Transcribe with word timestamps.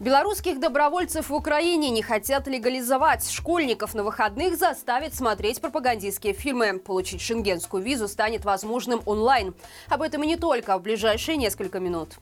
Белорусских 0.00 0.58
добровольцев 0.58 1.30
в 1.30 1.34
Украине 1.34 1.90
не 1.90 2.02
хотят 2.02 2.48
легализовать. 2.48 3.30
Школьников 3.30 3.94
на 3.94 4.02
выходных 4.02 4.56
заставят 4.56 5.14
смотреть 5.14 5.60
пропагандистские 5.60 6.32
фильмы. 6.32 6.80
Получить 6.80 7.20
шенгенскую 7.20 7.80
визу 7.80 8.08
станет 8.08 8.44
возможным 8.44 9.02
онлайн. 9.06 9.54
Об 9.88 10.02
этом 10.02 10.24
и 10.24 10.26
не 10.26 10.36
только 10.36 10.76
в 10.76 10.82
ближайшие 10.82 11.36
несколько 11.36 11.78
минут. 11.78 12.18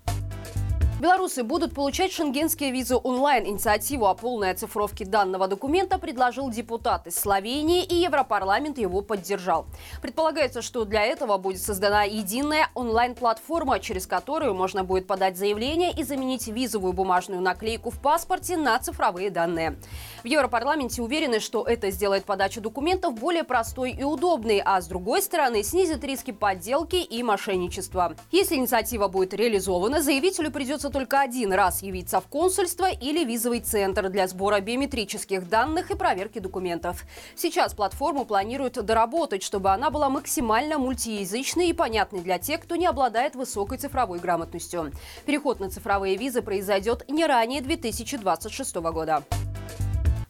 Белорусы 1.03 1.43
будут 1.43 1.75
получать 1.75 2.13
шенгенские 2.13 2.71
визы 2.71 2.95
онлайн. 2.95 3.45
Инициативу 3.45 4.07
о 4.07 4.15
полной 4.15 4.53
оцифровке 4.53 5.05
данного 5.05 5.49
документа 5.49 5.99
предложил 5.99 6.49
депутат 6.49 7.09
из 7.09 7.17
Словении, 7.17 7.83
и 7.83 7.97
Европарламент 7.97 8.79
его 8.79 9.01
поддержал. 9.01 9.67
Предполагается, 10.01 10.63
что 10.63 10.85
для 10.85 11.03
этого 11.05 11.39
будет 11.39 11.61
создана 11.61 12.05
единая 12.05 12.71
онлайн-платформа, 12.77 13.81
через 13.81 14.07
которую 14.07 14.55
можно 14.55 14.85
будет 14.85 15.09
подать 15.09 15.37
заявление 15.37 15.91
и 15.91 16.05
заменить 16.05 16.47
визовую 16.47 16.93
бумажную 16.93 17.43
наклейку 17.43 17.91
в 17.91 17.99
паспорте 17.99 18.57
на 18.57 18.79
цифровые 18.79 19.31
данные. 19.31 19.77
В 20.23 20.27
Европарламенте 20.27 21.03
уверены, 21.03 21.41
что 21.41 21.65
это 21.65 21.91
сделает 21.91 22.25
подачу 22.25 22.61
документов 22.61 23.19
более 23.19 23.43
простой 23.43 23.91
и 23.91 24.05
удобной, 24.05 24.63
а 24.65 24.81
с 24.81 24.87
другой 24.87 25.21
стороны 25.23 25.65
снизит 25.65 26.05
риски 26.05 26.31
подделки 26.31 26.95
и 26.95 27.25
мошенничества. 27.25 28.15
Если 28.31 28.55
инициатива 28.55 29.09
будет 29.09 29.35
реализована, 29.35 30.01
заявителю 30.01 30.53
придется 30.53 30.92
только 30.93 31.21
один 31.21 31.53
раз 31.53 31.83
явиться 31.83 32.21
в 32.21 32.27
консульство 32.29 32.89
или 32.91 33.25
визовый 33.25 33.61
центр 33.61 34.09
для 34.09 34.29
сбора 34.29 34.61
биометрических 34.61 35.49
данных 35.49 35.91
и 35.91 35.97
проверки 35.97 36.39
документов. 36.39 37.05
Сейчас 37.35 37.75
платформу 37.75 38.25
планируют 38.25 38.75
доработать, 38.75 39.43
чтобы 39.43 39.71
она 39.71 39.91
была 39.91 40.09
максимально 40.11 40.79
мультиязычной 40.79 41.69
и 41.71 41.73
понятной 41.73 42.21
для 42.21 42.39
тех, 42.39 42.61
кто 42.61 42.77
не 42.77 42.87
обладает 42.87 43.35
высокой 43.35 43.79
цифровой 43.79 44.19
грамотностью. 44.19 44.93
Переход 45.27 45.59
на 45.59 45.71
цифровые 45.71 46.17
визы 46.17 46.43
произойдет 46.43 47.09
не 47.09 47.27
ранее 47.27 47.63
2026 47.63 48.77
года. 48.77 49.25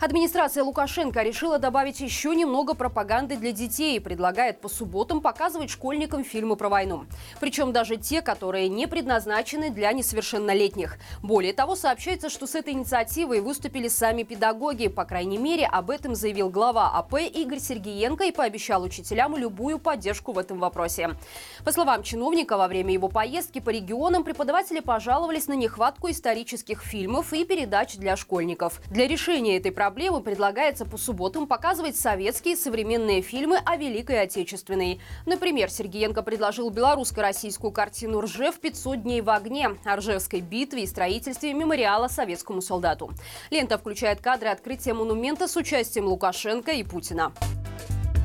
Администрация 0.03 0.65
Лукашенко 0.65 1.23
решила 1.23 1.61
добавить 1.61 2.01
еще 2.01 2.35
немного 2.35 2.75
пропаганды 2.75 3.37
для 3.37 3.53
детей 3.53 3.97
и 3.97 4.01
предлагает 4.01 4.61
по 4.61 4.69
субботам 4.69 5.21
показывать 5.21 5.71
школьникам 5.71 6.25
фильмы 6.25 6.57
про 6.57 6.69
войну. 6.69 7.05
Причем 7.39 7.73
даже 7.73 7.97
те, 7.97 8.21
которые 8.21 8.69
не 8.69 8.89
предназначены 8.89 9.71
для 9.71 9.93
несовершеннолетних. 9.93 10.99
Более 11.23 11.53
того, 11.53 11.77
сообщается, 11.77 12.31
что 12.31 12.49
с 12.49 12.57
этой 12.57 12.73
инициативой 12.73 13.41
выступили 13.41 13.87
сами 13.87 14.25
педагоги. 14.25 14.89
По 14.89 15.05
крайней 15.05 15.39
мере, 15.39 15.67
об 15.67 15.89
этом 15.89 16.17
заявил 16.17 16.51
глава 16.51 16.91
АП 16.99 17.21
Игорь 17.21 17.61
Сергиенко 17.61 18.25
и 18.25 18.33
пообещал 18.33 18.83
учителям 18.83 19.37
любую 19.37 19.79
поддержку 19.79 20.33
в 20.33 20.39
этом 20.39 20.59
вопросе. 20.59 21.11
По 21.65 21.71
словам 21.71 22.03
чиновника, 22.03 22.57
во 22.57 22.67
время 22.67 22.93
его 22.93 23.09
поездки 23.09 23.61
по 23.61 23.71
регионам 23.71 24.25
преподаватели 24.25 24.81
пожаловались 24.81 25.47
на 25.47 25.53
нехватку 25.53 26.11
исторических 26.11 26.83
фильмов 26.83 27.33
и 27.33 27.45
передач 27.45 27.95
для 27.95 28.17
школьников. 28.17 28.81
Для 28.91 29.07
решения 29.07 29.59
этой 29.59 29.71
проблемы 29.71 29.92
проблемы 29.93 30.23
предлагается 30.23 30.87
по 30.87 30.97
субботам 30.97 31.47
показывать 31.47 31.97
советские 31.97 32.57
современные 32.57 33.21
фильмы 33.21 33.59
о 33.63 33.77
Великой 33.77 34.23
Отечественной. 34.23 35.01
Например, 35.27 35.69
Сергеенко 35.69 36.23
предложил 36.23 36.71
белорусско-российскую 36.71 37.73
картину 37.73 38.23
«Ржев. 38.23 38.59
500 38.59 39.03
дней 39.03 39.21
в 39.21 39.29
огне» 39.29 39.77
о 39.85 39.97
Ржевской 39.97 40.41
битве 40.41 40.85
и 40.85 40.87
строительстве 40.87 41.53
мемориала 41.53 42.09
советскому 42.09 42.63
солдату. 42.63 43.11
Лента 43.51 43.77
включает 43.77 44.23
кадры 44.23 44.49
открытия 44.49 44.95
монумента 44.95 45.47
с 45.47 45.57
участием 45.57 46.07
Лукашенко 46.07 46.71
и 46.73 46.85
Путина. 46.85 47.31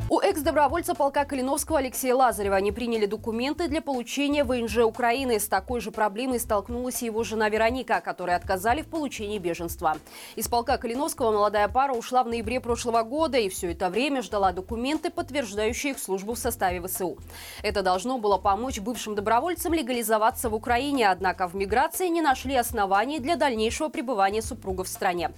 У 0.10 0.22
экс-добровольца 0.22 0.96
полка 0.96 1.26
Калиновского 1.26 1.80
Алексея 1.80 2.16
Лазарева 2.16 2.56
не 2.62 2.72
приняли 2.72 3.06
документы 3.06 3.68
для 3.68 3.82
получения 3.82 4.46
ВНЖ 4.46 4.78
Украины. 4.78 5.38
С 5.38 5.50
такой 5.50 5.82
же 5.82 5.92
проблемой 5.92 6.40
столкнулась 6.40 7.02
его 7.02 7.26
жена 7.26 7.50
Вероника, 7.50 8.00
которые 8.00 8.38
отказали 8.38 8.84
в 8.84 8.88
получении 8.88 9.38
беженства. 9.38 9.98
Из 10.38 10.48
полка 10.48 10.78
Калиновского 10.78 11.32
молодая 11.32 11.68
пара 11.68 11.92
ушла 11.92 12.24
в 12.24 12.30
ноябре 12.30 12.62
прошлого 12.62 13.04
года 13.04 13.38
и 13.38 13.50
все 13.50 13.74
это 13.74 13.90
время 13.90 14.22
ждала 14.22 14.54
документы, 14.54 15.10
подтверждающие 15.10 15.92
их 15.92 16.00
службу 16.00 16.36
в 16.36 16.40
составе 16.40 16.82
ВСУ. 16.88 17.18
Это 17.62 17.82
должно 17.82 18.18
было 18.18 18.38
помочь 18.38 18.80
бывшим 18.80 19.14
добровольцам 19.14 19.74
легализоваться 19.74 20.50
в 20.50 20.56
Украине, 20.56 21.10
однако 21.10 21.50
в 21.50 21.56
миграции 21.56 22.08
не 22.08 22.22
нашли 22.22 22.56
оснований 22.56 23.20
для 23.20 23.36
дальнейшего 23.36 23.90
пребывания 23.90 24.42
супругов 24.42 24.88
в 24.88 24.90
стране. 24.90 25.32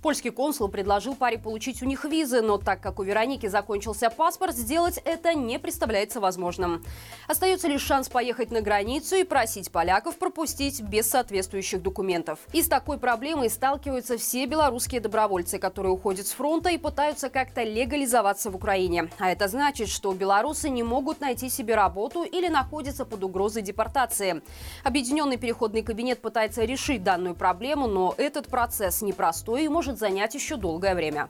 Польский 0.00 0.30
консул 0.30 0.68
предложил 0.68 1.14
паре 1.14 1.36
получить 1.36 1.82
у 1.82 1.84
них 1.84 2.06
визы, 2.06 2.40
но 2.40 2.56
так 2.56 2.80
как 2.80 2.98
у 2.98 3.02
Вероники 3.02 3.48
закончился 3.48 4.13
паспорт, 4.14 4.56
сделать 4.56 4.98
это 5.04 5.34
не 5.34 5.58
представляется 5.58 6.20
возможным. 6.20 6.82
Остается 7.28 7.68
лишь 7.68 7.82
шанс 7.82 8.08
поехать 8.08 8.50
на 8.50 8.60
границу 8.60 9.16
и 9.16 9.24
просить 9.24 9.70
поляков 9.70 10.16
пропустить 10.16 10.80
без 10.80 11.10
соответствующих 11.10 11.82
документов. 11.82 12.38
И 12.52 12.62
с 12.62 12.68
такой 12.68 12.98
проблемой 12.98 13.50
сталкиваются 13.50 14.16
все 14.16 14.46
белорусские 14.46 15.00
добровольцы, 15.00 15.58
которые 15.58 15.92
уходят 15.92 16.26
с 16.26 16.32
фронта 16.32 16.70
и 16.70 16.78
пытаются 16.78 17.28
как-то 17.28 17.62
легализоваться 17.62 18.50
в 18.50 18.56
Украине. 18.56 19.10
А 19.18 19.30
это 19.30 19.48
значит, 19.48 19.88
что 19.88 20.12
белорусы 20.12 20.70
не 20.70 20.82
могут 20.82 21.20
найти 21.20 21.48
себе 21.48 21.74
работу 21.74 22.22
или 22.22 22.48
находятся 22.48 23.04
под 23.04 23.24
угрозой 23.24 23.62
депортации. 23.62 24.42
Объединенный 24.84 25.36
переходный 25.36 25.82
кабинет 25.82 26.22
пытается 26.22 26.64
решить 26.64 27.02
данную 27.02 27.34
проблему, 27.34 27.86
но 27.86 28.14
этот 28.16 28.48
процесс 28.48 29.02
непростой 29.02 29.64
и 29.64 29.68
может 29.68 29.98
занять 29.98 30.34
еще 30.34 30.56
долгое 30.56 30.94
время. 30.94 31.26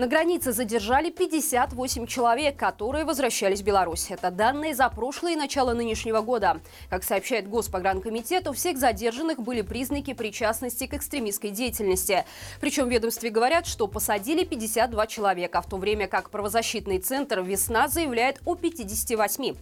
На 0.00 0.06
границе 0.06 0.52
задержали 0.52 1.10
58 1.10 2.06
человек, 2.06 2.56
которые 2.56 3.04
возвращались 3.04 3.60
в 3.60 3.64
Беларусь. 3.64 4.06
Это 4.10 4.30
данные 4.30 4.74
за 4.74 4.88
прошлое 4.88 5.34
и 5.34 5.36
начало 5.36 5.74
нынешнего 5.74 6.22
года. 6.22 6.62
Как 6.88 7.04
сообщает 7.04 7.50
Госпогранкомитет, 7.50 8.48
у 8.48 8.54
всех 8.54 8.78
задержанных 8.78 9.40
были 9.40 9.60
признаки 9.60 10.14
причастности 10.14 10.86
к 10.86 10.94
экстремистской 10.94 11.50
деятельности. 11.50 12.24
Причем 12.62 12.88
ведомстве 12.88 13.28
говорят, 13.28 13.66
что 13.66 13.88
посадили 13.88 14.42
52 14.42 15.06
человека, 15.06 15.60
в 15.60 15.68
то 15.68 15.76
время 15.76 16.08
как 16.08 16.30
правозащитный 16.30 16.98
центр 16.98 17.42
«Весна» 17.42 17.86
заявляет 17.86 18.40
о 18.46 18.54
58. 18.54 19.54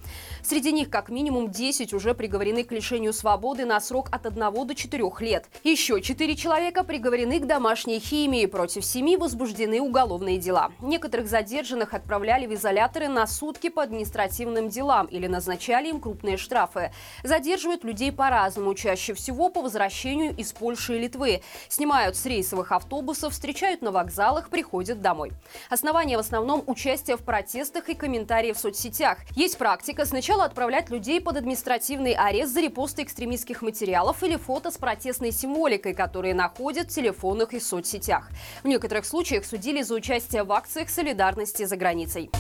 Среди 0.45 0.71
них 0.71 0.89
как 0.89 1.09
минимум 1.09 1.51
10 1.51 1.93
уже 1.93 2.15
приговорены 2.15 2.63
к 2.63 2.71
лишению 2.71 3.13
свободы 3.13 3.65
на 3.65 3.81
срок 3.81 4.07
от 4.13 4.25
1 4.27 4.39
до 4.39 4.73
4 4.77 5.05
лет. 5.19 5.47
Еще 5.65 6.01
4 6.01 6.37
человека 6.37 6.85
приговорены 6.85 7.41
к 7.41 7.47
домашней 7.49 7.99
химии. 7.99 8.47
Против 8.47 8.85
7 8.85 9.19
возбуждены 9.19 9.81
уголовные 9.81 10.28
уголовные 10.29 10.39
дела. 10.39 10.71
Некоторых 10.81 11.29
задержанных 11.29 11.95
отправляли 11.95 12.47
в 12.47 12.55
изоляторы 12.55 13.09
на 13.09 13.27
сутки 13.27 13.69
по 13.69 13.83
административным 13.83 14.69
делам 14.69 15.07
или 15.07 15.27
назначали 15.27 15.89
им 15.89 16.01
крупные 16.01 16.37
штрафы. 16.37 16.93
Задерживают 17.25 17.85
людей 17.85 18.13
по-разному, 18.13 18.75
чаще 18.75 19.15
всего 19.15 19.49
по 19.49 19.63
возвращению 19.63 20.35
из 20.37 20.53
Польши 20.53 20.97
и 20.97 20.99
Литвы. 21.01 21.43
Снимают 21.69 22.17
с 22.17 22.27
рейсовых 22.27 22.73
автобусов, 22.73 23.33
встречают 23.33 23.83
на 23.83 23.91
вокзалах, 23.91 24.51
приходят 24.51 25.01
домой. 25.01 25.33
Основания 25.71 26.17
в 26.17 26.21
основном 26.21 26.63
участие 26.67 27.17
в 27.17 27.23
протестах 27.23 27.89
и 27.89 27.95
комментарии 27.95 28.53
в 28.53 28.59
соцсетях. 28.59 29.19
Есть 29.35 29.59
практика 29.59 30.05
сначала 30.05 30.45
отправлять 30.45 30.91
людей 30.91 31.21
под 31.21 31.37
административный 31.37 32.13
арест 32.13 32.53
за 32.53 32.61
репосты 32.61 33.03
экстремистских 33.03 33.63
материалов 33.63 34.23
или 34.23 34.37
фото 34.37 34.71
с 34.71 34.77
протестной 34.77 35.33
символикой, 35.33 35.95
которые 35.95 36.35
находят 36.35 36.91
в 36.91 36.95
телефонах 36.95 37.53
и 37.55 37.61
соцсетях. 37.61 38.29
В 38.63 38.69
некоторых 38.69 39.05
случаях 39.05 39.45
судили 39.45 39.83
за 39.83 39.95
участие 39.95 40.08
участие 40.09 40.43
в 40.43 40.53
акциях 40.53 40.89
солидарности 40.89 41.67
за 41.67 41.77
границей. 41.77 42.31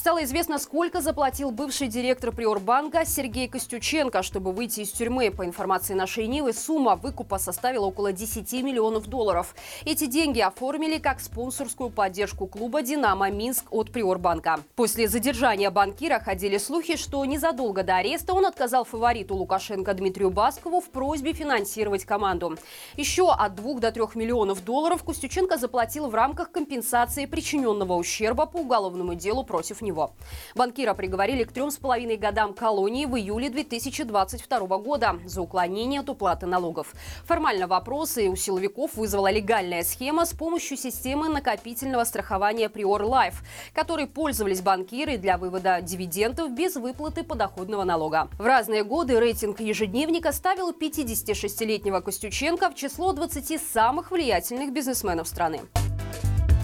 Стало 0.00 0.24
известно, 0.24 0.58
сколько 0.58 1.02
заплатил 1.02 1.50
бывший 1.50 1.86
директор 1.86 2.32
Приорбанка 2.32 3.04
Сергей 3.04 3.48
Костюченко, 3.48 4.22
чтобы 4.22 4.50
выйти 4.50 4.80
из 4.80 4.92
тюрьмы. 4.92 5.30
По 5.30 5.44
информации 5.44 5.92
нашей 5.92 6.26
Нивы, 6.26 6.54
сумма 6.54 6.96
выкупа 6.96 7.36
составила 7.36 7.84
около 7.84 8.10
10 8.10 8.50
миллионов 8.62 9.08
долларов. 9.08 9.54
Эти 9.84 10.06
деньги 10.06 10.40
оформили 10.40 10.96
как 10.96 11.20
спонсорскую 11.20 11.90
поддержку 11.90 12.46
клуба 12.46 12.80
«Динамо 12.80 13.30
Минск» 13.30 13.66
от 13.70 13.92
Приорбанка. 13.92 14.60
После 14.74 15.06
задержания 15.06 15.70
банкира 15.70 16.18
ходили 16.18 16.56
слухи, 16.56 16.96
что 16.96 17.22
незадолго 17.26 17.82
до 17.82 17.96
ареста 17.96 18.32
он 18.32 18.46
отказал 18.46 18.86
фавориту 18.86 19.34
Лукашенко 19.34 19.92
Дмитрию 19.92 20.30
Баскову 20.30 20.80
в 20.80 20.88
просьбе 20.88 21.34
финансировать 21.34 22.06
команду. 22.06 22.56
Еще 22.96 23.30
от 23.30 23.54
2 23.54 23.74
до 23.80 23.92
3 23.92 24.02
миллионов 24.14 24.64
долларов 24.64 25.04
Костюченко 25.04 25.58
заплатил 25.58 26.08
в 26.08 26.14
рамках 26.14 26.50
компенсации 26.50 27.26
причиненного 27.26 27.92
ущерба 27.92 28.46
по 28.46 28.56
уголовному 28.56 29.14
делу 29.14 29.44
против 29.44 29.82
него 29.82 29.89
него. 29.90 30.12
Банкира 30.54 30.94
приговорили 30.94 31.44
к 31.44 31.52
трем 31.52 31.70
с 31.70 31.76
половиной 31.76 32.16
годам 32.16 32.54
колонии 32.54 33.06
в 33.06 33.16
июле 33.16 33.50
2022 33.50 34.78
года 34.78 35.18
за 35.24 35.42
уклонение 35.42 36.00
от 36.00 36.08
уплаты 36.08 36.46
налогов. 36.46 36.94
Формально 37.24 37.66
вопросы 37.66 38.28
у 38.28 38.36
силовиков 38.36 38.94
вызвала 38.94 39.30
легальная 39.30 39.82
схема 39.82 40.24
с 40.24 40.32
помощью 40.32 40.76
системы 40.76 41.28
накопительного 41.28 42.04
страхования 42.04 42.68
Prior 42.68 43.02
Life, 43.02 43.36
которой 43.74 44.06
пользовались 44.06 44.62
банкиры 44.62 45.16
для 45.16 45.36
вывода 45.36 45.80
дивидендов 45.82 46.52
без 46.52 46.76
выплаты 46.76 47.24
подоходного 47.24 47.84
налога. 47.84 48.28
В 48.38 48.46
разные 48.46 48.84
годы 48.84 49.18
рейтинг 49.18 49.60
ежедневника 49.60 50.32
ставил 50.32 50.70
56-летнего 50.70 52.00
Костюченко 52.00 52.70
в 52.70 52.74
число 52.74 53.12
20 53.12 53.60
самых 53.60 54.10
влиятельных 54.10 54.72
бизнесменов 54.72 55.26
страны. 55.26 55.60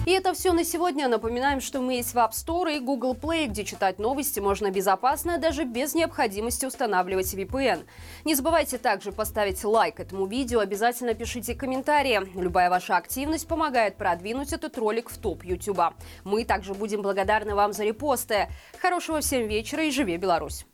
И 0.07 0.11
это 0.11 0.33
все 0.33 0.53
на 0.53 0.63
сегодня. 0.63 1.09
Напоминаем, 1.09 1.59
что 1.59 1.81
мы 1.81 1.95
есть 1.95 2.13
в 2.13 2.17
App 2.17 2.31
Store 2.31 2.77
и 2.77 2.79
Google 2.79 3.13
Play, 3.13 3.47
где 3.47 3.65
читать 3.65 3.99
новости 3.99 4.39
можно 4.39 4.71
безопасно, 4.71 5.37
даже 5.37 5.65
без 5.65 5.95
необходимости 5.95 6.65
устанавливать 6.65 7.33
VPN. 7.33 7.85
Не 8.23 8.33
забывайте 8.33 8.77
также 8.77 9.11
поставить 9.11 9.61
лайк 9.65 9.99
этому 9.99 10.25
видео, 10.25 10.61
обязательно 10.61 11.13
пишите 11.13 11.55
комментарии. 11.55 12.21
Любая 12.39 12.69
ваша 12.69 12.95
активность 12.95 13.49
помогает 13.49 13.97
продвинуть 13.97 14.53
этот 14.53 14.77
ролик 14.77 15.09
в 15.09 15.17
топ 15.17 15.43
YouTube. 15.43 15.93
Мы 16.23 16.45
также 16.45 16.73
будем 16.73 17.01
благодарны 17.01 17.53
вам 17.53 17.73
за 17.73 17.83
репосты. 17.83 18.47
Хорошего 18.79 19.19
всем 19.19 19.45
вечера 19.49 19.83
и 19.83 19.91
живи 19.91 20.15
Беларусь! 20.15 20.67